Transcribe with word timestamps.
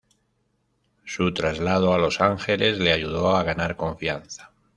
Su 1.05 1.31
traslado 1.31 1.93
a 1.93 1.99
Los 1.99 2.21
Ángeles 2.21 2.79
le 2.79 2.91
ayudó 2.91 3.35
a 3.35 3.43
ganar 3.43 3.75
confianza. 3.75 4.49